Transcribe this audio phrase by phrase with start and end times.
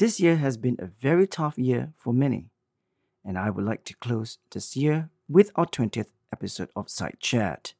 [0.00, 2.48] This year has been a very tough year for many,
[3.22, 7.74] and I would like to close this year with our 20th episode of Side Chat.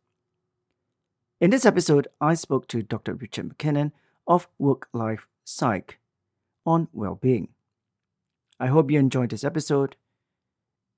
[1.41, 3.14] In this episode, I spoke to Dr.
[3.14, 3.93] Richard McKinnon
[4.27, 5.98] of Work Life Psych
[6.67, 7.49] on well being.
[8.61, 9.97] I hope you enjoyed this episode.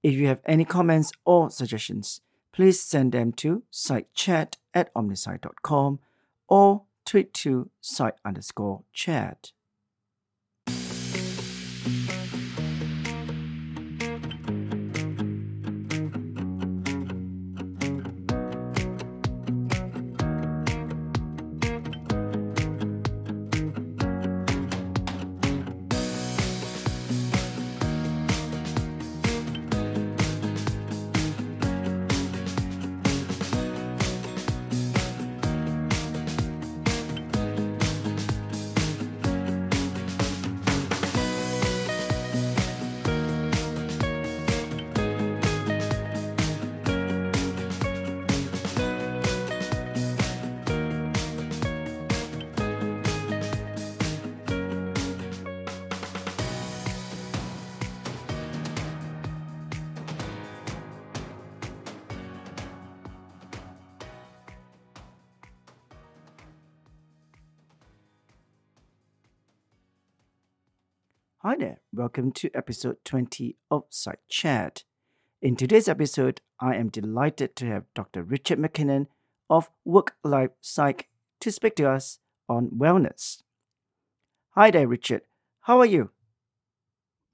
[0.02, 2.20] If you have any comments or suggestions,
[2.52, 6.00] please send them to sidechat at omnisci.com
[6.48, 9.52] or tweet to side underscore chat.
[71.44, 74.84] Hi there, welcome to episode 20 of Side Chat.
[75.40, 78.22] In today's episode, I am delighted to have Dr.
[78.22, 79.08] Richard McKinnon
[79.50, 81.08] of Work Life Psych
[81.40, 83.42] to speak to us on wellness.
[84.50, 85.22] Hi there, Richard.
[85.62, 86.10] How are you?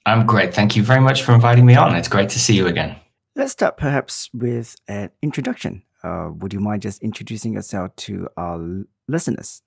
[0.07, 0.55] I'm great.
[0.55, 1.95] Thank you very much for inviting me on.
[1.95, 2.97] It's great to see you again.
[3.37, 5.83] Let's start perhaps with an introduction.
[6.03, 9.61] Uh, would you mind just introducing yourself to our listeners?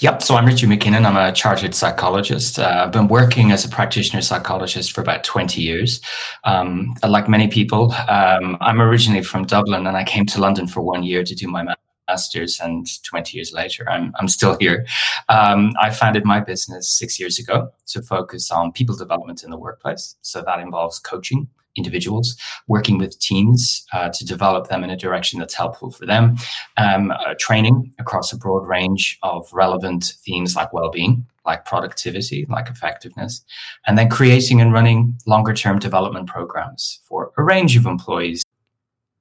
[0.00, 0.22] Yep.
[0.22, 1.04] So I'm Richard McKinnon.
[1.04, 2.56] I'm a chartered psychologist.
[2.56, 6.00] Uh, I've been working as a practitioner psychologist for about 20 years.
[6.44, 10.82] Um, like many people, um, I'm originally from Dublin and I came to London for
[10.82, 11.74] one year to do my
[12.08, 12.60] master's.
[12.60, 14.86] And 20 years later, I'm, I'm still here.
[15.28, 19.58] Um, I founded my business six years ago to focus on people development in the
[19.58, 20.14] workplace.
[20.22, 25.38] So that involves coaching, individuals, working with teams uh, to develop them in a direction
[25.38, 26.36] that's helpful for them,
[26.76, 32.68] um, uh, training across a broad range of relevant themes like well-being, like productivity, like
[32.68, 33.42] effectiveness,
[33.86, 38.42] and then creating and running longer-term development programs for a range of employees.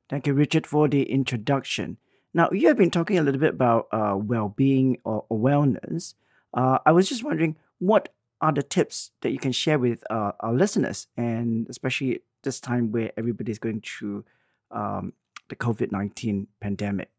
[0.10, 1.98] Thank you, Richard, for the introduction.
[2.34, 6.14] Now, you have been talking a little bit about uh, well-being or, or wellness.
[6.54, 8.10] Uh, I was just wondering what
[8.40, 12.92] are the tips that you can share with uh, our listeners, and especially this time
[12.94, 14.24] where everybody's going through
[14.72, 15.12] um,
[15.50, 17.10] the COVID 19 pandemic?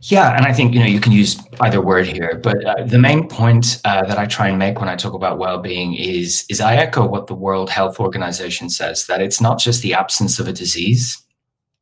[0.00, 2.98] Yeah, and I think you know you can use either word here, but uh, the
[2.98, 6.60] main point uh, that I try and make when I talk about well-being is is
[6.60, 10.46] I echo what the World Health Organization says that it's not just the absence of
[10.46, 11.18] a disease.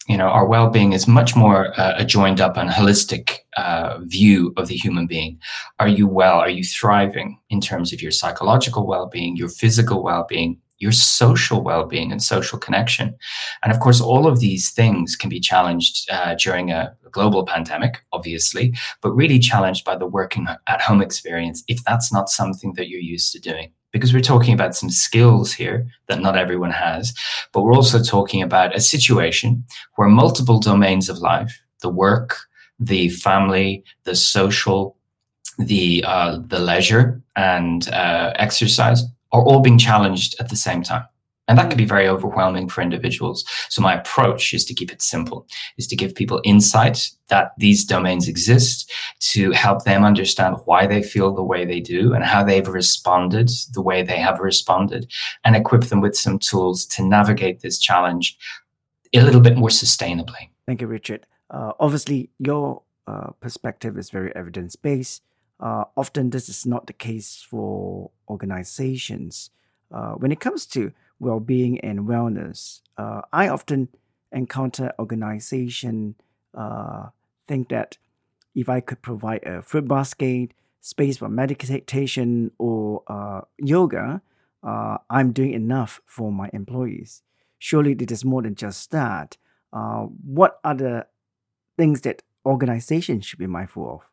[0.06, 4.52] You know, our well-being is much more uh, a joined up and holistic uh, view
[4.56, 5.40] of the human being.
[5.80, 6.38] Are you well?
[6.38, 12.10] Are you thriving in terms of your psychological well-being, your physical well-being, your social well-being
[12.10, 13.14] and social connection.
[13.62, 18.02] And of course all of these things can be challenged uh, during a global pandemic
[18.12, 22.88] obviously but really challenged by the working at home experience if that's not something that
[22.88, 23.70] you're used to doing.
[23.92, 27.14] Because we're talking about some skills here that not everyone has
[27.52, 29.64] but we're also talking about a situation
[29.96, 32.30] where multiple domains of life the work
[32.80, 34.96] the family the social
[35.58, 41.04] the uh, the leisure and uh, exercise are all being challenged at the same time.
[41.48, 43.44] And that can be very overwhelming for individuals.
[43.68, 47.84] So my approach is to keep it simple, is to give people insight that these
[47.84, 48.90] domains exist,
[49.32, 53.50] to help them understand why they feel the way they do and how they've responded
[53.74, 55.10] the way they have responded,
[55.44, 58.38] and equip them with some tools to navigate this challenge
[59.12, 60.48] a little bit more sustainably.
[60.64, 61.26] Thank you, Richard.
[61.50, 65.22] Uh, obviously, your uh, perspective is very evidence based.
[65.60, 69.50] Uh, often, this is not the case for organizations.
[69.92, 73.88] Uh, when it comes to well being and wellness, uh, I often
[74.32, 76.16] encounter organization
[76.54, 77.08] uh,
[77.46, 77.98] think that
[78.54, 84.20] if I could provide a fruit basket, space for meditation or uh, yoga,
[84.64, 87.22] uh, I'm doing enough for my employees.
[87.58, 89.36] Surely it is more than just that.
[89.70, 91.06] what are the
[91.76, 94.11] things that organizations should be mindful of?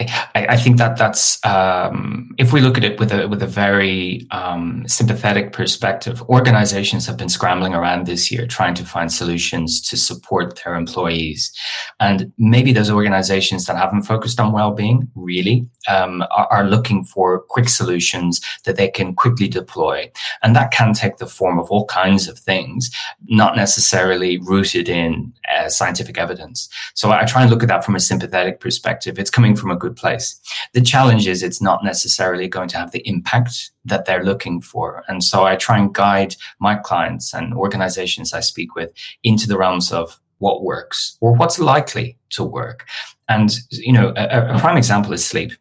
[0.00, 3.46] I, I, think that that's um, if we look at it with a with a
[3.46, 9.80] very um, sympathetic perspective, organizations have been scrambling around this year trying to find solutions
[9.82, 11.52] to support their employees,
[12.00, 17.42] and maybe those organizations that haven't focused on well-being really um, are, are, looking for
[17.42, 20.10] quick solutions that they can quickly deploy,
[20.42, 22.90] and that can take the form of all kinds of things,
[23.26, 26.68] not necessarily rooted in uh, scientific evidence.
[26.94, 29.20] So I try and look at that from a sympathetic perspective.
[29.20, 30.40] It's coming from a good place.
[30.72, 35.04] The challenge is it's not necessarily going to have the impact that they're looking for.
[35.08, 38.90] And so I try and guide my clients and organizations I speak with
[39.22, 42.86] into the realms of what works or what's likely to work.
[43.28, 45.52] And, you know, a, a prime example is sleep.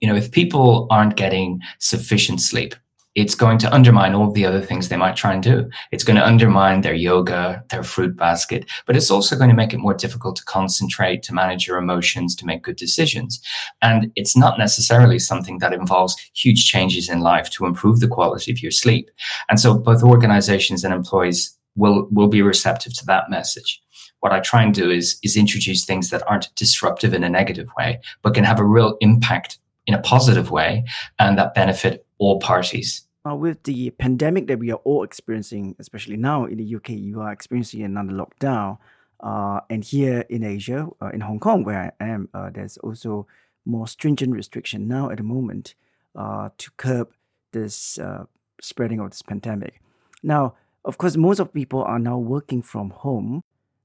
[0.00, 2.74] You know, if people aren't getting sufficient sleep,
[3.14, 5.68] it's going to undermine all the other things they might try and do.
[5.92, 9.72] It's going to undermine their yoga, their fruit basket, but it's also going to make
[9.72, 13.40] it more difficult to concentrate, to manage your emotions, to make good decisions.
[13.82, 18.50] And it's not necessarily something that involves huge changes in life to improve the quality
[18.50, 19.10] of your sleep.
[19.48, 23.80] And so both organizations and employees will, will be receptive to that message.
[24.20, 27.68] What I try and do is, is introduce things that aren't disruptive in a negative
[27.76, 30.84] way, but can have a real impact in a positive way
[31.18, 33.03] and that benefit all parties.
[33.26, 37.22] Uh, with the pandemic that we are all experiencing, especially now in the UK, you
[37.22, 38.76] are experiencing another lockdown.
[39.20, 43.26] Uh, and here in Asia, uh, in Hong Kong, where I am, uh, there's also
[43.64, 45.74] more stringent restriction now at the moment
[46.14, 47.12] uh, to curb
[47.52, 48.24] this uh,
[48.60, 49.80] spreading of this pandemic.
[50.22, 53.42] Now, of course, most of people are now working from home,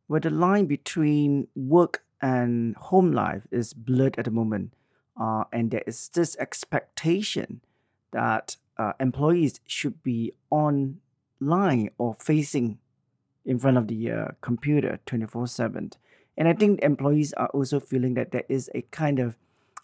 [0.07, 4.73] where the line between work and home life is blurred at the moment.
[5.53, 7.61] and there is this expectation
[8.11, 12.79] that uh, employees should be online or facing
[13.45, 15.91] in front of the uh, computer 24 7
[16.37, 19.37] and i think employees are also feeling that there is a kind of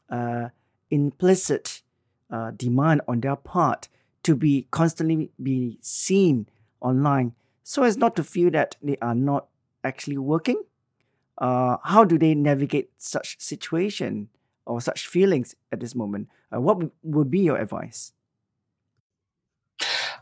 [0.09, 0.49] uh,
[0.89, 1.83] implicit
[2.31, 3.87] uh, demand on their part
[4.23, 6.47] to be constantly be seen
[6.81, 7.33] online
[7.67, 9.47] so as not to feel that they are not
[9.83, 10.63] actually working.
[11.39, 14.29] Uh, how do they navigate such situation
[14.67, 16.29] or such feelings at this moment?
[16.53, 18.13] Uh, what would be your advice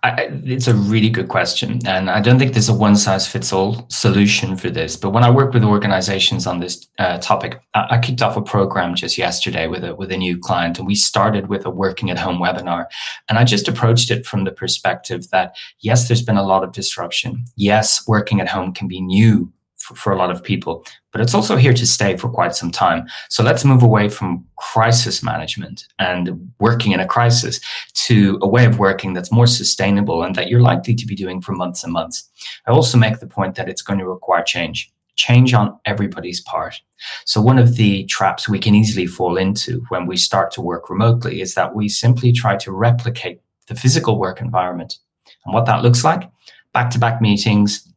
[0.03, 1.79] I, it's a really good question.
[1.87, 4.97] And I don't think there's a one size fits all solution for this.
[4.97, 8.41] But when I work with organizations on this uh, topic, I, I, kicked off a
[8.41, 10.77] program just yesterday with a, with a new client.
[10.77, 12.87] And we started with a working at home webinar.
[13.29, 16.73] And I just approached it from the perspective that, yes, there's been a lot of
[16.73, 17.45] disruption.
[17.55, 19.53] Yes, working at home can be new
[19.83, 22.71] for, for, a lot of people, but it's also here to stay for quite some
[22.71, 23.05] time.
[23.29, 27.59] So let's move away from crisis management and working in a crisis
[28.05, 31.41] to a way of working that's more sustainable and that you're likely to be doing
[31.41, 32.29] for months and months.
[32.67, 34.91] I also make the point that it's going to require change.
[35.15, 36.81] Change on everybody's part.
[37.25, 40.89] So, one of the traps we can easily fall into when we start to work
[40.89, 44.97] remotely is that we simply try to replicate the physical work environment.
[45.45, 46.23] And what that looks like
[46.73, 47.87] back to back meetings,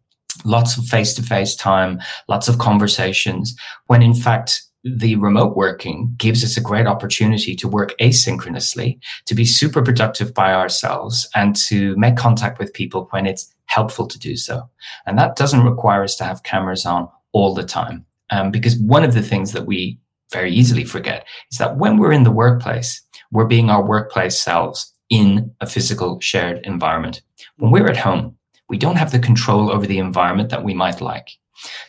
[0.44, 3.56] lots of face to face time, lots of conversations,
[3.86, 9.34] when in fact, the remote working gives us a great opportunity to work asynchronously, to
[9.34, 14.18] be super productive by ourselves, and to make contact with people when it's helpful to
[14.18, 14.62] do so.
[15.04, 18.06] And that doesn't require us to have cameras on all the time.
[18.30, 19.98] Um, because one of the things that we
[20.32, 23.00] very easily forget is that when we're in the workplace,
[23.32, 27.22] we're being our workplace selves in a physical shared environment.
[27.58, 28.36] When we're at home,
[28.68, 31.30] we don't have the control over the environment that we might like.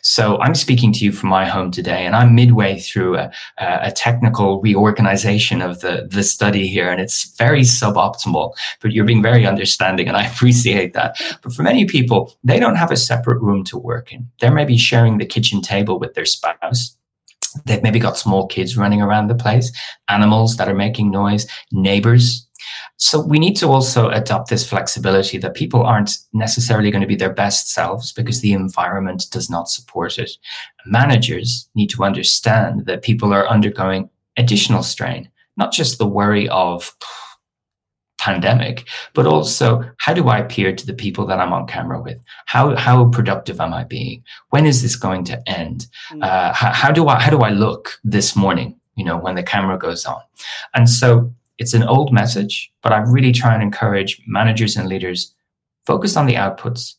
[0.02, 3.92] So I'm speaking to you from my home today, and I'm midway through a, a,
[3.92, 9.46] technical reorganization of the, the study here, and it's very suboptimal, but you're being very
[9.46, 11.20] understanding, and I appreciate that.
[11.42, 14.28] But for many people, they don't have a separate room to work in.
[14.40, 16.96] They're maybe sharing the kitchen table with their spouse.
[17.64, 19.72] They've maybe got small kids running around the place,
[20.08, 22.47] animals that are making noise, neighbors
[22.98, 27.14] so we need to also adopt this flexibility that people aren't necessarily going to be
[27.14, 30.32] their best selves because the environment does not support it.
[30.84, 36.92] Managers need to understand that people are undergoing additional strain, not just the worry of
[38.18, 42.18] pandemic, but also how do I appear to the people that I'm on camera with?
[42.46, 44.24] How how productive am I being?
[44.50, 45.86] When is this going to end?
[46.10, 46.24] Mm.
[46.24, 48.74] Uh, how, how do I how do I look this morning?
[48.96, 50.20] You know, when the camera goes on,
[50.74, 55.34] and so it's an old message, but I really try and encourage managers and leaders
[55.86, 56.94] focus on the outputs.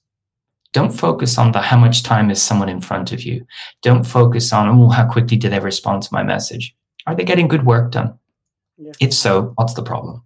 [0.74, 3.46] Don't focus on the how much time is someone in front of you.
[3.82, 6.76] Don't focus on oh how quickly did they respond to my message.
[7.08, 8.20] Are they getting good work done?
[8.78, 8.96] Yes.
[9.00, 10.24] If so, what's the problem?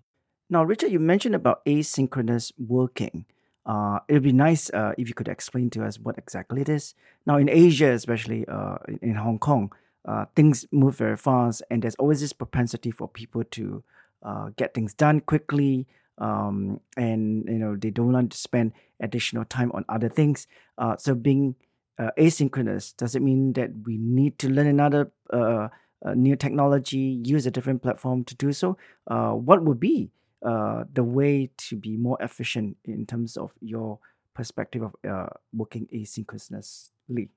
[0.49, 3.25] Now, Richard, you mentioned about asynchronous working.
[3.65, 6.69] Uh, it would be nice uh, if you could explain to us what exactly it
[6.69, 6.93] is.
[7.25, 9.71] Now, in Asia, especially uh, in Hong Kong,
[10.05, 13.83] uh, things move very fast, and there's always this propensity for people to
[14.23, 15.87] uh, get things done quickly,
[16.17, 20.47] um, and you know they don't want to spend additional time on other things.
[20.77, 21.55] Uh, so being
[21.99, 25.67] uh, asynchronous does it mean that we need to learn another uh,
[26.15, 28.77] new technology, use a different platform to do so?
[29.07, 30.11] Uh, what would be
[30.45, 33.99] uh, the way to be more efficient in terms of your
[34.33, 37.29] perspective of uh, working asynchronously?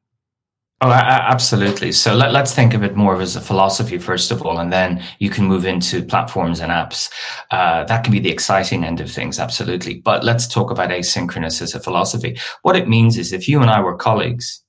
[0.82, 1.90] Oh, absolutely.
[1.90, 5.02] So let, us think of it more as a philosophy, first of all, and then
[5.18, 7.10] you can move into platforms and apps.
[7.50, 9.94] Uh, that can be the exciting end of things, absolutely.
[10.00, 12.38] But let's talk about asynchronous as a philosophy.
[12.60, 14.62] What it means is if you and I were colleagues,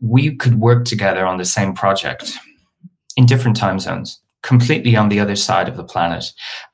[0.00, 2.36] we could work together on the same project
[3.16, 6.24] in different time zones completely on the other side of the planet.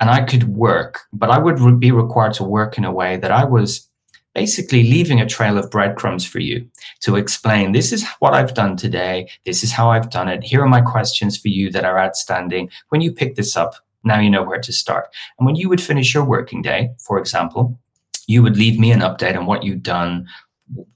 [0.00, 3.30] And I could work, but I would be required to work in a way that
[3.30, 3.88] I was
[4.34, 6.66] basically leaving a trail of breadcrumbs for you
[7.00, 9.28] to explain this is what I've done today.
[9.44, 10.42] This is how I've done it.
[10.42, 12.70] Here are my questions for you that are outstanding.
[12.88, 13.74] When you pick this up,
[14.04, 15.08] now you know where to start.
[15.38, 17.78] And when you would finish your working day, for example,
[18.26, 20.26] you would leave me an update on what you've done,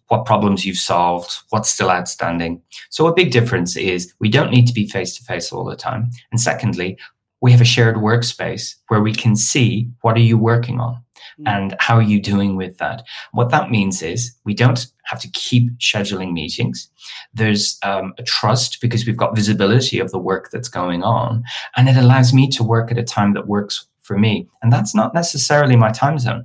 [0.09, 2.62] what problems you've solved, what's still outstanding.
[2.90, 5.76] So, a big difference is we don't need to be face to face all the
[5.76, 6.11] time.
[6.31, 6.99] And secondly,
[7.40, 11.02] we have a shared workspace where we can see what are you working on.
[11.45, 13.02] And how are you doing with that
[13.33, 16.88] what that means is we don't have to keep scheduling meetings
[17.35, 21.45] there's um, a trust because we've got visibility of the work that's going on
[21.76, 24.95] and it allows me to work at a time that works for me and that's
[24.95, 26.45] not necessarily my time zone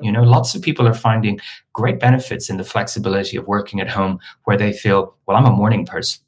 [0.00, 1.38] you know lots of people are finding
[1.74, 5.50] great benefits in the flexibility of working at home where they feel well i'm a
[5.50, 6.22] morning person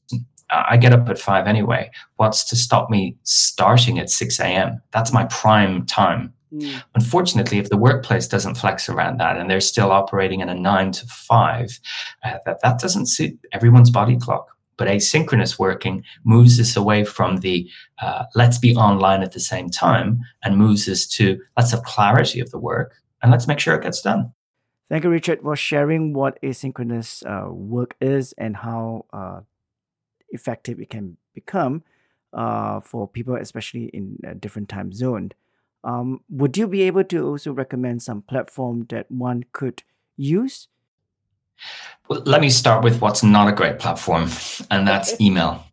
[0.52, 1.90] I get up at five anyway.
[2.16, 4.82] What's to stop me starting at 6 a.m.?
[4.90, 6.34] That's my prime time.
[6.52, 6.82] Mm.
[6.94, 10.92] Unfortunately, if the workplace doesn't flex around that and they're still operating in a nine
[10.92, 11.80] to five,
[12.24, 14.48] uh, that, that doesn't suit everyone's body clock.
[14.76, 17.68] But asynchronous working moves us away from the
[18.00, 22.40] uh, let's be online at the same time and moves us to let's have clarity
[22.40, 24.32] of the work and let's make sure it gets done.
[24.88, 29.40] Thank you, Richard, for sharing what asynchronous uh, work is and how uh,
[30.30, 31.82] effective it can become
[32.32, 35.32] uh, for people, especially in a different time zone.
[35.84, 39.82] Um, would you be able to also recommend some platform that one could
[40.16, 40.68] use?
[42.08, 44.28] Well, let me start with what's not a great platform,
[44.70, 45.64] and that's email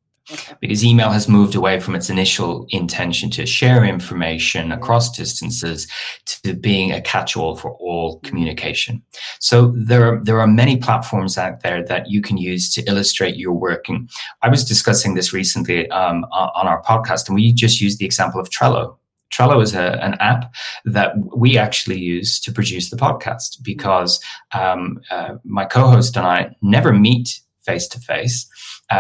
[0.59, 5.87] because email has moved away from its initial intention to share information across distances
[6.25, 8.27] to being a catch-all for all mm-hmm.
[8.27, 9.01] communication.
[9.39, 13.37] So there are, there are many platforms out there that you can use to illustrate
[13.37, 14.09] your working.
[14.41, 18.39] I was discussing this recently um, on our podcast, and we just used the example
[18.39, 18.97] of Trello.
[19.33, 20.53] Trello is a, an app
[20.85, 24.19] that we actually use to produce the podcast because
[24.53, 28.47] um, uh, my co-host and I never meet face to face.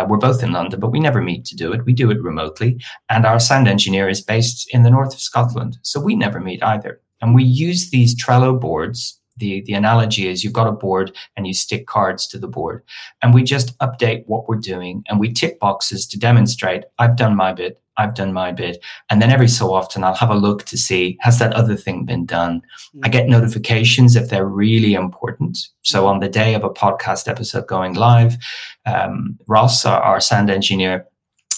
[0.07, 1.83] We're both in London, but we never meet to do it.
[1.83, 2.79] We do it remotely.
[3.09, 5.79] And our sound engineer is based in the north of Scotland.
[5.81, 7.01] So we never meet either.
[7.21, 9.18] And we use these Trello boards.
[9.39, 12.83] The, the analogy is you've got a board and you stick cards to the board.
[13.21, 17.35] And we just update what we're doing and we tick boxes to demonstrate I've done
[17.35, 18.83] my bit, I've done my bit.
[19.09, 22.05] And then every so often I'll have a look to see has that other thing
[22.05, 22.59] been done?
[22.59, 23.01] Mm-hmm.
[23.03, 25.57] I get notifications if they're really important.
[25.81, 28.37] So on the day of a podcast episode going live,
[28.85, 31.05] um, Ross, our, our sound engineer,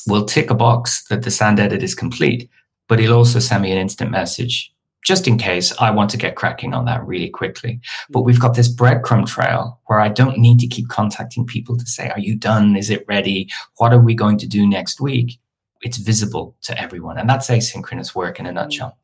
[0.07, 2.49] will tick a box that the sound edit is complete,
[2.87, 4.70] but he'll also send me an instant message
[5.03, 7.79] just in case I want to get cracking on that really quickly.
[8.09, 11.85] But we've got this breadcrumb trail where I don't need to keep contacting people to
[11.85, 12.75] say, Are you done?
[12.75, 13.49] Is it ready?
[13.77, 15.39] What are we going to do next week?
[15.81, 17.17] it's visible to everyone.
[17.17, 18.97] And that's asynchronous work in a nutshell.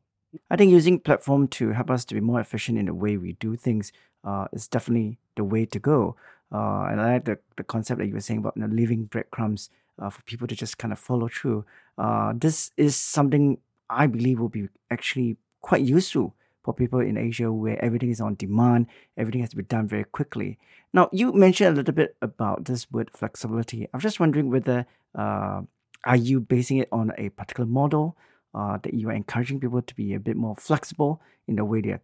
[0.49, 3.33] I think using platform to help us to be more efficient in the way we
[3.33, 3.91] do things
[4.23, 6.15] uh, is definitely the way to go.
[6.51, 9.05] Uh, and I like the, the concept that you were saying about you know, leaving
[9.05, 11.65] breadcrumbs uh, for people to just kind of follow through.
[11.97, 13.57] Uh, this is something
[13.89, 18.35] I believe will be actually quite useful for people in Asia where everything is on
[18.35, 20.57] demand, everything has to be done very quickly.
[20.93, 23.87] Now, you mentioned a little bit about this word flexibility.
[23.93, 24.85] I'm just wondering whether
[25.15, 25.61] uh,
[26.03, 28.17] are you basing it on a particular model
[28.53, 31.81] uh, that you are encouraging people to be a bit more flexible in the way
[31.81, 32.01] they're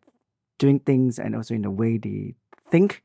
[0.59, 2.35] doing things and also in the way they
[2.69, 3.03] think?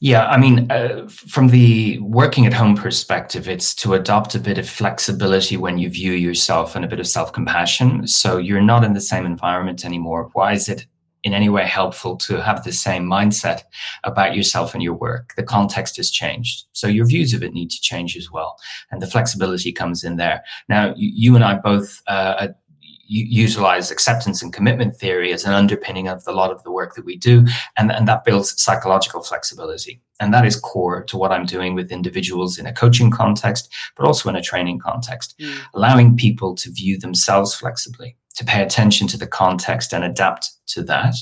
[0.00, 4.56] Yeah, I mean, uh, from the working at home perspective, it's to adopt a bit
[4.56, 8.06] of flexibility when you view yourself and a bit of self compassion.
[8.06, 10.30] So you're not in the same environment anymore.
[10.34, 10.86] Why is it
[11.24, 13.62] in any way helpful to have the same mindset
[14.04, 15.34] about yourself and your work.
[15.36, 16.64] The context has changed.
[16.72, 18.56] So your views of it need to change as well.
[18.90, 20.42] And the flexibility comes in there.
[20.68, 22.48] Now, you, you and I both, uh,
[23.08, 27.04] utilize acceptance and commitment theory as an underpinning of a lot of the work that
[27.04, 27.46] we do.
[27.76, 30.00] And, and that builds psychological flexibility.
[30.20, 34.06] And that is core to what I'm doing with individuals in a coaching context, but
[34.06, 35.56] also in a training context, mm.
[35.74, 40.82] allowing people to view themselves flexibly, to pay attention to the context and adapt to
[40.82, 41.14] that,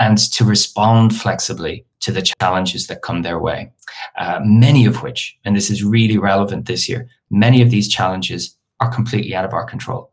[0.00, 3.70] and to respond flexibly to the challenges that come their way.
[4.16, 8.56] Uh, many of which, and this is really relevant this year, many of these challenges
[8.80, 10.12] are completely out of our control.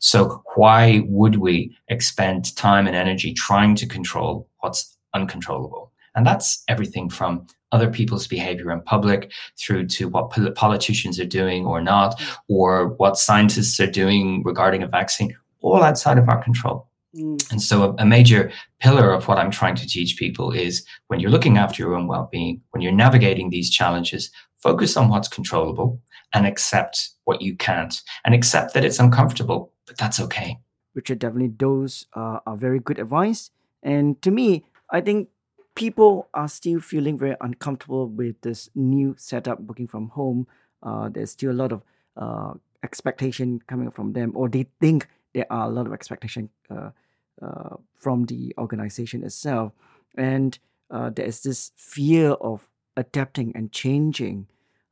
[0.00, 5.92] So why would we expend time and energy trying to control what's uncontrollable?
[6.14, 11.64] And that's everything from other people's behavior in public through to what politicians are doing
[11.64, 16.86] or not, or what scientists are doing regarding a vaccine, all outside of our control.
[17.16, 17.50] Mm.
[17.50, 21.20] And so, a, a, major pillar of what I'm trying to teach people is when
[21.20, 24.30] you're looking after your own well being, when you're navigating these challenges,
[24.62, 26.00] focus on what's controllable
[26.32, 30.58] and accept what you can't and accept that it's uncomfortable, but that's okay.
[30.94, 33.50] Richard, definitely those uh, are very good advice.
[33.82, 35.28] And to me, I think
[35.74, 40.46] people are still feeling very uncomfortable with this new setup working from home.
[40.82, 41.82] Uh, there's still a lot of
[42.16, 46.90] uh, expectation coming from them, or they think there are a lot of expectation uh,
[47.40, 49.72] uh, from the organization itself.
[50.16, 50.58] And
[50.90, 54.46] uh, there is this fear of adapting and changing.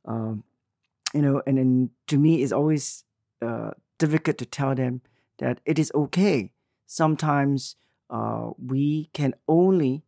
[0.05, 0.43] Um,
[1.13, 3.03] you know, and then to me, it's always
[4.01, 5.01] difficult to tell them
[5.37, 6.51] that it is okay.
[6.87, 7.75] Sometimes
[8.09, 10.03] uh, we can only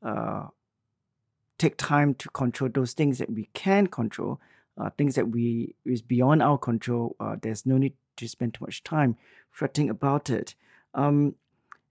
[0.00, 0.46] uh,
[1.58, 4.40] take time to control those things that we can control,
[4.78, 7.16] uh, things that we is beyond our control.
[7.18, 9.16] Uh, there's no need to spend too much time
[9.50, 10.54] fretting about it.
[10.94, 11.34] Um,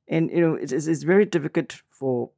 [0.08, 2.31] and you know, it's, it's very difficult for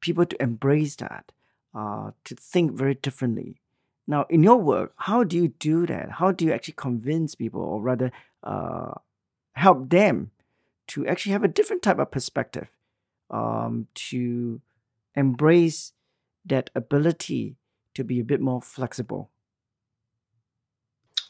[0.00, 1.30] people to embrace that,
[1.72, 3.60] uh, to think very differently.
[4.06, 6.10] Now, in your work, how do you do that?
[6.18, 8.10] How do you actually convince people, or rather,
[8.42, 8.94] uh,
[9.52, 10.30] help them
[10.88, 12.68] to actually have a different type of perspective,
[13.30, 14.60] um, to
[15.14, 15.92] embrace
[16.44, 17.56] that ability
[17.94, 19.30] to be a bit more flexible?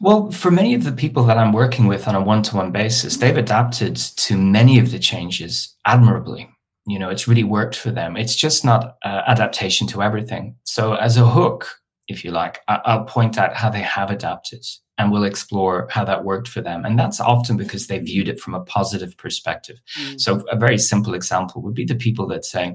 [0.01, 2.73] Well, for many of the people that I'm working with on a one to one
[2.73, 6.49] basis, they've adapted to many of the changes admirably.
[6.87, 8.17] You know, it's really worked for them.
[8.17, 10.57] It's just not uh, adaptation to everything.
[10.65, 11.80] So, as a hook,
[12.11, 14.67] if you like, I- will point out how they have adapted
[14.99, 16.85] and we'll explore how that worked for them.
[16.85, 19.81] And that's often because they viewed it from a positive perspective.
[19.99, 20.21] Mm.
[20.21, 22.75] So, a very simple example would be the people that say,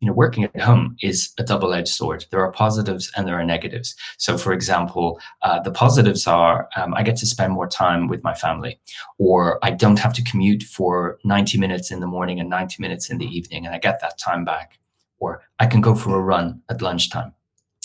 [0.00, 2.24] you know, working at home is a double edged sword.
[2.30, 3.94] There are positives and there are negatives.
[4.18, 8.22] So, for example, uh, the positives are um, I get to spend more time with
[8.22, 8.78] my family,
[9.18, 13.10] or I don't have to commute for 90 minutes in the morning and 90 minutes
[13.10, 14.78] in the evening, and I get that time back,
[15.18, 17.34] or I can go for a run at lunchtime.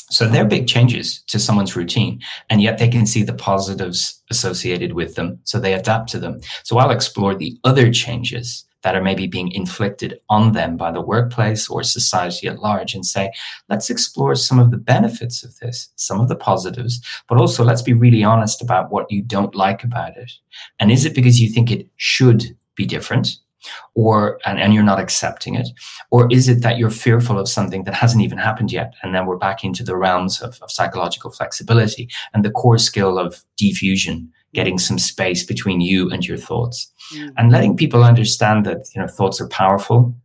[0.09, 4.93] So they're big changes to someone's routine, and yet they can see the positives associated
[4.93, 5.39] with them.
[5.43, 6.41] So they adapt to them.
[6.63, 11.01] So I'll explore the other changes that are maybe being inflicted on them by the
[11.01, 13.31] workplace or society at large and say,
[13.67, 17.81] let's explore some of the benefits of this, some of the positives, but also let's
[17.81, 20.31] be really honest about what you don't like about it.
[20.79, 23.37] And is it because you think it should be different?
[23.93, 25.67] Or and, and you're not accepting it?
[26.11, 29.25] Or is it that you're fearful of something that hasn't even happened yet and then
[29.25, 34.27] we're back into the realms of, of psychological flexibility and the core skill of defusion
[34.53, 36.91] getting some space between you and your thoughts?
[37.13, 37.33] Mm.
[37.37, 40.15] and letting people understand that you know thoughts are powerful.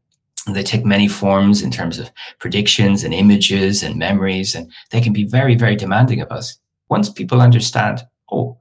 [0.47, 5.13] They take many forms in terms of predictions and images and memories and they can
[5.13, 6.59] be very very demanding of us.
[6.89, 8.57] Once people understand oh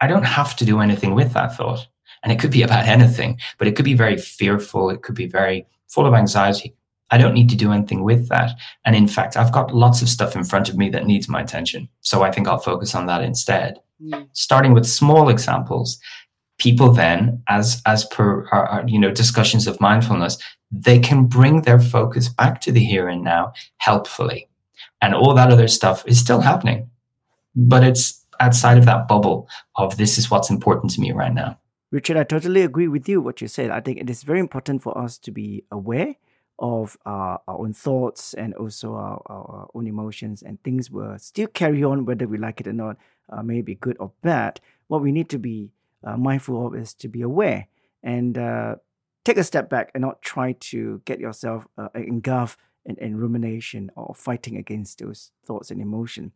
[0.00, 1.86] i don't have to do anything with that thought
[2.22, 5.26] and it could be about anything but it could be very fearful it could be
[5.26, 6.74] very full of anxiety
[7.12, 8.58] I don't need to do anything with that.
[8.86, 11.42] And in fact, I've got lots of stuff in front of me that needs my
[11.42, 11.86] attention.
[12.00, 13.78] So I think I'll focus on that instead.
[14.02, 14.28] Mm.
[14.32, 16.00] Starting with small examples,
[16.58, 20.38] people then, as as per our, our, you know discussions of mindfulness,
[20.70, 24.48] they can bring their focus back to the here and now helpfully.
[25.02, 26.88] And all that other stuff is still happening.
[27.54, 31.58] But it's outside of that bubble of this is what's important to me right now.
[31.92, 33.70] Richard, I totally agree with you what you said.
[33.70, 36.16] I think it is very important for us to be aware
[36.58, 41.48] of uh, our own thoughts and also our, our, own emotions and things will still
[41.48, 42.96] carry on whether we like it or not
[43.28, 45.70] uh, maybe good or bad what we need to be
[46.04, 47.66] uh, mindful of is to be aware
[48.02, 48.76] and uh,
[49.24, 53.90] take a step back and not try to get yourself uh, engulfed in, in rumination
[53.96, 56.32] or fighting against those thoughts and emotion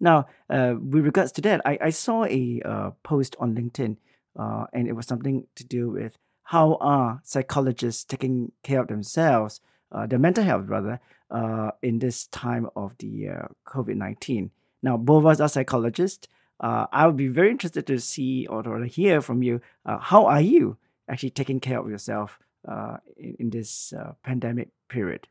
[0.00, 3.98] now uh, with regards to that i, I saw a post on linkedin
[4.36, 10.06] and it was something to do with how are psychologists taking care of themselves, uh,
[10.06, 14.50] their mental health rather, uh, in this time of the uh, COVID 19?
[14.82, 16.28] Now, both of us are psychologists.
[16.60, 19.60] Uh, I would be very interested to see or to hear from you.
[19.84, 20.76] Uh, how are you
[21.08, 25.26] actually taking care of yourself uh, in, in, this uh, pandemic period?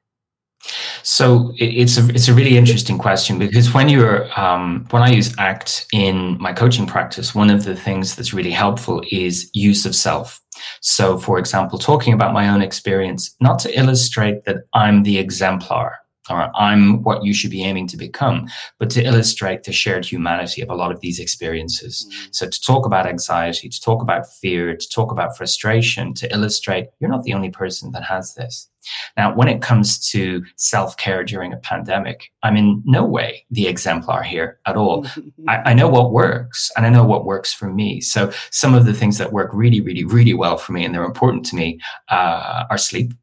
[1.05, 5.37] So it's a it's a really interesting question because when you're um, when I use
[5.37, 9.95] ACT in my coaching practice, one of the things that's really helpful is use of
[9.95, 10.41] self.
[10.81, 15.95] So, for example, talking about my own experience, not to illustrate that I'm the exemplar
[16.29, 18.47] or I'm what you should be aiming to become,
[18.79, 22.07] but to illustrate the shared humanity of a lot of these experiences.
[22.07, 22.27] Mm-hmm.
[22.31, 26.87] So to talk about anxiety, to talk about fear, to talk about frustration, to illustrate
[26.99, 28.69] you're not the only person that has this.
[29.17, 33.67] Now, when it comes to self care during a pandemic, I'm in no way the
[33.67, 35.07] exemplar here at all.
[35.47, 38.01] I, I, know what works and I know what works for me.
[38.01, 41.03] So, some of the things that work really, really, really well for me and they're
[41.03, 43.13] important to me uh, are sleep,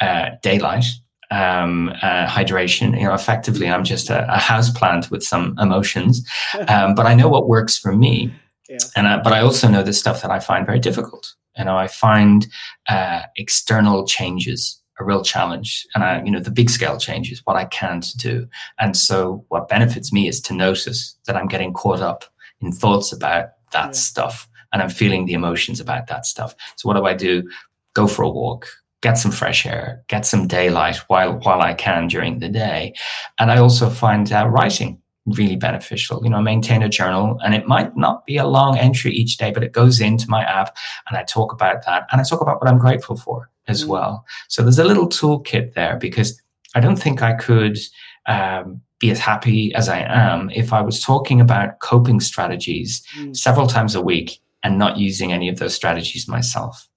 [0.00, 0.84] uh, daylight,
[1.30, 2.98] um, uh, hydration.
[2.98, 6.26] You know, effectively, I'm just a, a house plant with some emotions,
[6.68, 8.32] um, but I know what works for me.
[8.68, 8.78] Yeah.
[8.96, 11.34] And I, but I also know the stuff that I find very difficult.
[11.56, 12.46] You know, I find
[12.88, 17.56] uh, external changes a real challenge, and I, you know, the big scale changes what
[17.56, 18.48] I can't do.
[18.78, 22.24] And so, what benefits me is to notice that I'm getting caught up
[22.60, 23.92] in thoughts about that yeah.
[23.92, 26.54] stuff, and I'm feeling the emotions about that stuff.
[26.76, 27.48] So, what do I do?
[27.94, 28.68] Go for a walk,
[29.02, 32.94] get some fresh air, get some daylight while while I can during the day.
[33.38, 36.22] And I also find uh, writing really beneficial.
[36.22, 39.36] You know, I maintain a journal, and it might not be a long entry each
[39.36, 40.76] day, but it goes into my app,
[41.08, 43.88] and I talk about that, and I talk about what I'm grateful for as mm.
[43.88, 44.24] well.
[44.48, 46.40] So there's a little toolkit there because
[46.74, 47.78] I don't think I could.
[48.26, 53.36] Um, be as happy as I am if I was talking about coping strategies mm.
[53.36, 56.88] several times a week and not using any of those strategies myself.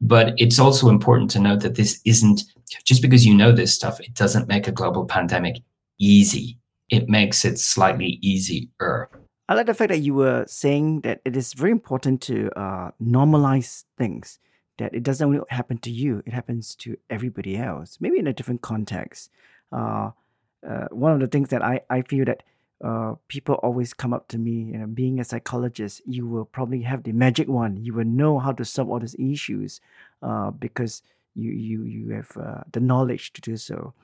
[0.00, 2.42] But it's also important to note that this isn't
[2.84, 5.62] just because you know this stuff, it doesn't make a global pandemic
[5.98, 6.58] easy.
[6.90, 9.08] It makes it slightly easier.
[9.48, 12.90] I like the fact that you were saying that it is very important to uh,
[13.02, 14.38] normalize things,
[14.78, 18.32] that it doesn't only happen to you, it happens to everybody else, maybe in a
[18.32, 19.30] different context.
[19.70, 20.10] Uh,
[20.66, 22.42] uh, one of the things that I, I feel that
[22.82, 26.82] uh, people always come up to me, you know, being a psychologist, you will probably
[26.82, 27.76] have the magic one.
[27.76, 29.80] You will know how to solve all these issues
[30.22, 31.02] uh, because
[31.34, 33.94] you you you have uh, the knowledge to do so.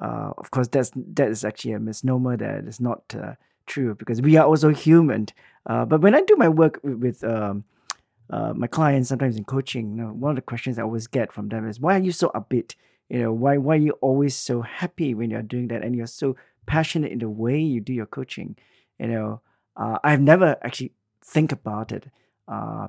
[0.00, 2.36] Uh, of course, that's that is actually a misnomer.
[2.36, 3.34] That is not uh,
[3.66, 5.26] true because we are also human.
[5.66, 7.64] But when I do my work with, with um,
[8.30, 11.48] my clients, sometimes in coaching, you know, one of the questions I always get from
[11.48, 12.74] them is, "Why are you so upbeat?
[13.08, 16.06] You know, why why are you always so happy when you're doing that, and you're
[16.06, 16.36] so
[16.70, 18.56] passionate in the way you do your coaching.
[19.00, 19.40] You know,
[19.76, 20.92] uh, I've never actually
[21.34, 22.04] think about it.
[22.46, 22.88] Uh,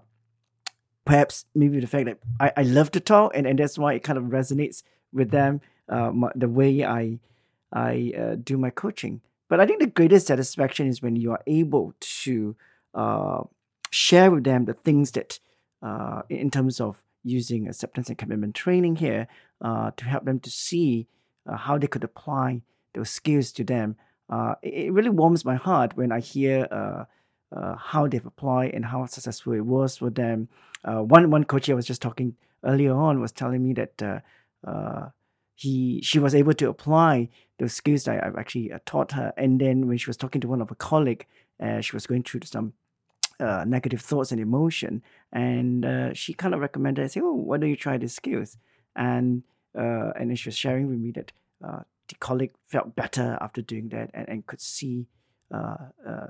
[1.03, 4.03] perhaps maybe the fact that I, I love to talk, and, and that's why it
[4.03, 5.61] kind of resonates with them.
[5.89, 7.19] Uh, my, the way I
[7.73, 9.21] I uh, do my coaching.
[9.49, 12.55] But I think the greatest satisfaction is when you are able to
[12.93, 13.41] uh,
[13.89, 15.39] share with them the things that,
[15.81, 19.27] uh, in terms of using acceptance and commitment training here,
[19.67, 21.07] uh, to help them to see
[21.47, 22.61] uh, how they could apply
[22.93, 23.95] those skills to them.
[24.29, 27.03] Uh, it, really warms my heart when I hear uh,
[27.55, 30.47] uh, how they've applied and how successful it was for them.
[30.85, 34.19] Uh, one one coach I was just talking earlier on was telling me that uh,
[34.65, 35.09] uh,
[35.55, 39.33] he she was able to apply those skills that I've actually taught her.
[39.35, 41.27] And then when she was talking to one of her colleague,
[41.81, 42.73] she was going through some
[43.39, 45.03] negative thoughts and emotion.
[45.31, 48.57] And she kind of recommended, I say, oh, why don't you try these skills?
[48.95, 49.43] And
[49.75, 51.31] and she was sharing with me that
[52.11, 55.07] the colleague felt better after doing that and, and could see
[55.53, 56.27] uh, uh,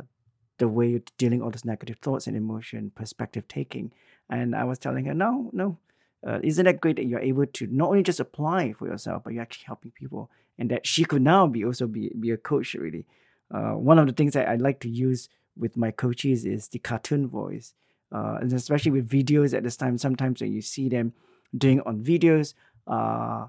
[0.58, 3.92] the way you're dealing all those negative thoughts and emotion, perspective taking.
[4.30, 5.78] And I was telling her, no, no,
[6.26, 9.34] uh, isn't that great that you're able to not only just apply for yourself, but
[9.34, 12.76] you're actually helping people, and that she could now be also be be a coach
[12.76, 13.06] really.
[13.54, 16.80] Uh, one of the things that I like to use with my coaches is the
[16.80, 17.74] cartoon voice,
[18.14, 19.98] uh, and especially with videos at this time.
[19.98, 21.14] Sometimes when you see them
[21.58, 22.54] doing on videos,
[22.86, 23.48] uh,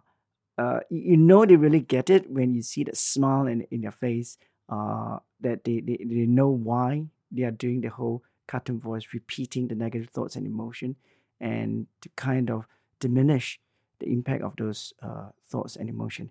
[0.63, 3.93] uh, you know they really get it when you see the smile in, in their
[3.93, 9.07] face uh, that they, they, they know why they are doing the whole cartoon voice
[9.13, 10.95] repeating the negative thoughts and emotion
[11.41, 12.67] and to kind of
[13.01, 13.61] diminish
[13.99, 16.31] the impact of those uh, thoughts and emotion.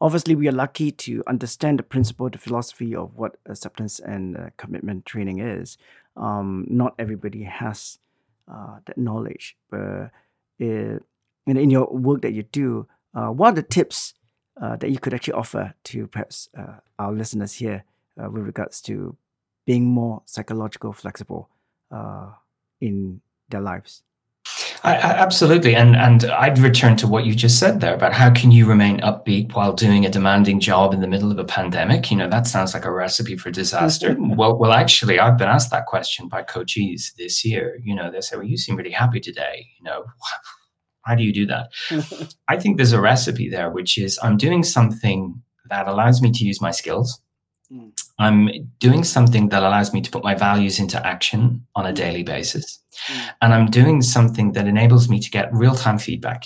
[0.00, 4.50] Obviously we are lucky to understand the principle the philosophy of what acceptance and uh,
[4.56, 5.78] commitment training is.
[6.16, 7.98] Um, not everybody has
[8.52, 10.10] uh, that knowledge but
[10.58, 11.02] it,
[11.46, 14.14] in, in your work that you do uh, what are the tips
[14.60, 17.84] uh, that you could actually offer to perhaps uh, our listeners here
[18.22, 19.16] uh, with regards to
[19.64, 21.48] being more psychological flexible
[21.90, 22.30] uh,
[22.80, 24.02] in their lives?
[24.82, 28.30] I, I, absolutely, and and I'd return to what you just said there about how
[28.32, 32.10] can you remain upbeat while doing a demanding job in the middle of a pandemic.
[32.10, 34.16] You know, that sounds like a recipe for disaster.
[34.18, 37.78] well, well, actually, I've been asked that question by coaches this year.
[37.84, 40.04] You know, they say, "Well, you seem really happy today." You know,
[41.10, 41.72] how do you do that?
[42.48, 46.44] I think there's a recipe there, which is I'm doing something that allows me to
[46.44, 47.20] use my skills.
[47.72, 47.90] Mm.
[48.20, 52.22] I'm doing something that allows me to put my values into action on a daily
[52.22, 52.78] basis.
[53.08, 53.30] Mm.
[53.42, 56.44] And I'm doing something that enables me to get real time feedback.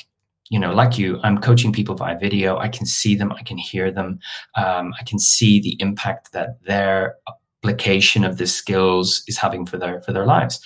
[0.48, 2.57] You know, like you, I'm coaching people via video.
[2.57, 4.18] I can see them, I can hear them,
[4.57, 7.16] um, I can see the impact that their
[7.62, 10.61] application of the skills is having for their for their lives.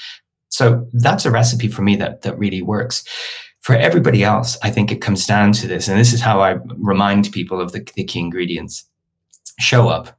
[0.51, 3.05] So that's a recipe for me that that really works
[3.69, 6.53] for everybody else, I think it comes down to this, and this is how I
[6.79, 8.89] remind people of the, the key ingredients
[9.59, 10.19] show up,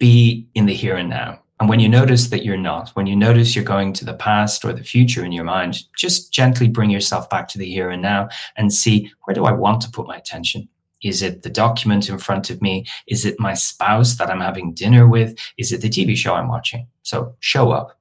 [0.00, 1.40] be in the here and now.
[1.60, 4.64] And when you notice that you're not, when you notice you're going to the past
[4.64, 8.02] or the future in your mind, just gently bring yourself back to the here and
[8.02, 10.68] now and see where do I want to put my attention?
[11.04, 12.84] Is it the document in front of me?
[13.06, 15.38] Is it my spouse that I'm having dinner with?
[15.56, 16.88] Is it the TV show I'm watching?
[17.04, 17.96] So show up.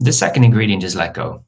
[0.00, 1.44] The second ingredient is let go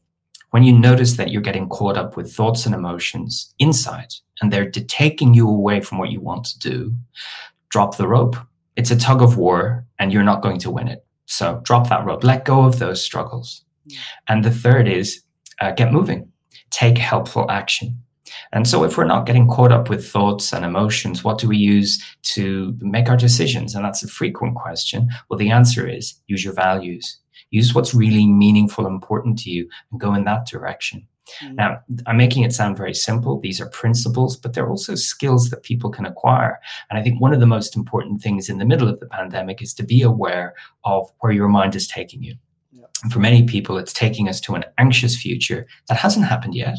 [0.50, 4.70] when you notice that you're getting caught up with thoughts and emotions inside and they're
[4.70, 6.94] taking you away from what you want to do,
[7.68, 8.36] drop the rope.
[8.76, 11.04] It's a tug of war and you're not going to win it.
[11.26, 13.64] So drop that rope, let go of those struggles.
[14.28, 15.22] And the third is
[15.60, 16.30] uh, get moving,
[16.70, 18.00] take helpful action.
[18.52, 21.56] And so, if we're not getting caught up with thoughts and emotions, what do we
[21.56, 22.02] use
[22.34, 23.74] to make our decisions?
[23.74, 25.08] And that's a frequent question.
[25.28, 27.18] Well, the answer is use your values.
[27.50, 31.06] Use what's really meaningful, and important to you, and go in that direction.
[31.42, 31.54] Mm-hmm.
[31.56, 33.40] Now, I'm making it sound very simple.
[33.40, 36.58] These are principles, but they're also skills that people can acquire.
[36.90, 39.62] And I think one of the most important things in the middle of the pandemic
[39.62, 42.34] is to be aware of where your mind is taking you.
[43.02, 46.76] And for many people, it's taking us to an anxious future that hasn't happened yet.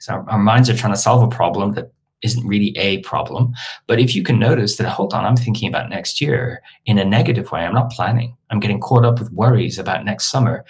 [0.00, 3.54] So our, our minds are trying to solve a problem that isn't really a problem.
[3.86, 7.04] But if you can notice that, hold on, I'm thinking about next year in a
[7.04, 7.60] negative way.
[7.60, 8.36] I'm not planning.
[8.50, 10.64] I'm getting caught up with worries about next summer.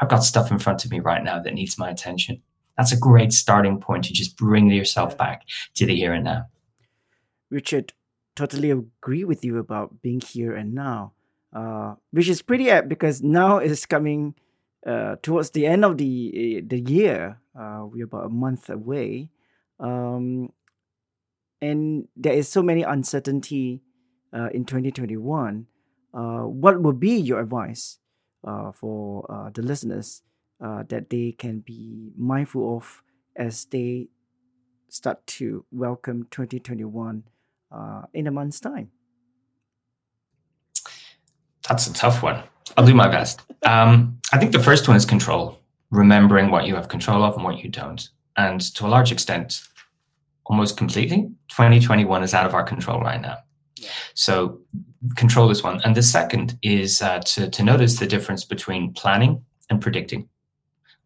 [0.00, 2.42] I've got stuff in front of me right now that needs my attention.
[2.76, 5.42] That's a great starting point to just bring yourself back
[5.74, 6.46] to the here and now.
[7.50, 7.94] Richard,
[8.34, 11.12] totally agree with you about being here and now,
[11.52, 14.34] uh, which is pretty apt because now is coming
[14.86, 17.40] uh, towards the end of the the year.
[17.58, 19.30] Uh, we're about a month away.
[19.80, 20.52] Um,
[21.60, 23.82] and there is so many uncertainty
[24.32, 25.66] uh, in 2021
[26.16, 27.98] uh, what would be your advice
[28.46, 30.22] uh, for uh, the listeners
[30.64, 33.02] uh, that they can be mindful of
[33.36, 34.08] as they
[34.88, 37.22] start to welcome 2021
[37.70, 38.90] uh, in a month's time?
[41.68, 42.42] That's a tough one.
[42.76, 43.42] I'll do my best.
[43.64, 45.60] Um, i think the first one is control.
[45.90, 48.08] Remembering what you have control of and what you don't.
[48.36, 49.62] And to a large extent
[50.46, 51.30] almost completely.
[51.56, 53.38] 2021 is out of our control right now.
[54.12, 54.60] So
[55.16, 55.80] control is one.
[55.84, 60.28] And the second is uh, to, to notice the difference between planning and predicting.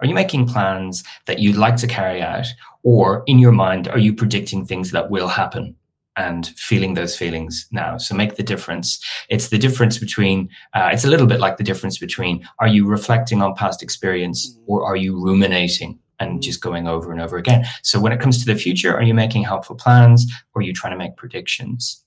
[0.00, 2.48] Are you making plans that you'd like to carry out?
[2.82, 5.76] Or in your mind, are you predicting things that will happen
[6.16, 7.96] and feeling those feelings now?
[7.98, 8.98] So make the difference.
[9.28, 12.88] It's the difference between, uh, it's a little bit like the difference between are you
[12.88, 14.62] reflecting on past experience mm.
[14.66, 16.42] or are you ruminating and mm.
[16.42, 17.64] just going over and over again.
[17.83, 20.72] So when it comes to the future, are you making helpful plans or are you
[20.72, 22.04] trying to make predictions?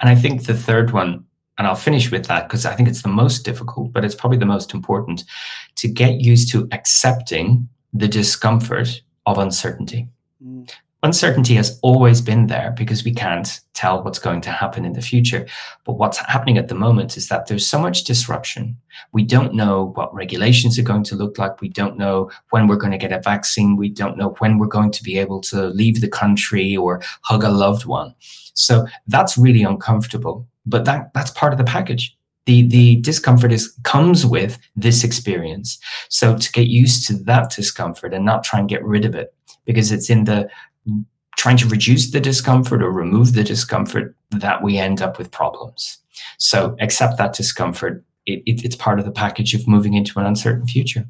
[0.00, 1.24] And I think the third one,
[1.58, 4.38] and I'll finish with that because I think it's the most difficult, but it's probably
[4.38, 5.24] the most important
[5.76, 10.08] to get used to accepting the discomfort of uncertainty.
[10.44, 10.68] Mm
[11.02, 15.02] uncertainty has always been there because we can't tell what's going to happen in the
[15.02, 15.46] future.
[15.84, 18.76] But what's happening at the moment is that there's so much disruption.
[19.12, 21.60] We don't know what regulations are going to look like.
[21.60, 23.76] We don't know when we're going to get a vaccine.
[23.76, 27.44] We don't know when we're going to be able to leave the country or hug
[27.44, 28.14] a loved one.
[28.54, 30.48] So that's really uncomfortable.
[30.64, 32.16] But that, that's part of the package.
[32.46, 35.78] The, the discomfort is comes with this experience.
[36.08, 39.34] So to get used to that discomfort and not try and get rid of it
[39.64, 40.48] because it's in the
[41.36, 45.98] trying to reduce the discomfort or remove the discomfort that we end up with problems.
[46.38, 48.04] So accept that discomfort.
[48.24, 51.06] It, it, it's part of the package of moving into an uncertain future.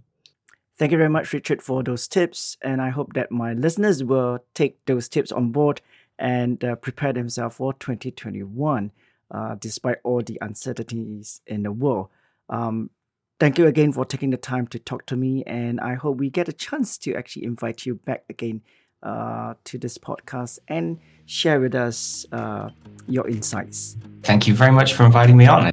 [0.79, 2.59] Thank you very much, Richard, for those tips.
[2.61, 5.81] And I hope that my listeners will take those tips on board
[6.19, 8.91] and uh, prepare themselves for 2021,
[9.31, 12.09] uh, despite all the uncertainties in the world.
[12.51, 12.91] Um,
[13.41, 15.45] thank you again for taking the time to talk to me.
[15.47, 18.61] And I hope we get a chance to actually invite you back again
[19.03, 22.71] uh, to this podcast and share with us uh,
[23.07, 23.97] your insights.
[24.23, 25.71] Thank you very much for inviting me on.